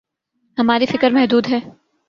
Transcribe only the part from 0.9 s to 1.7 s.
فکر محدود ہے۔